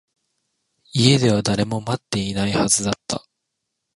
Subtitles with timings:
[0.95, 3.23] 家では誰も待っていないはずだった